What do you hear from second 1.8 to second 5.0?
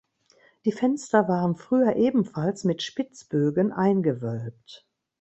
ebenfalls mit Spitzbögen eingewölbt.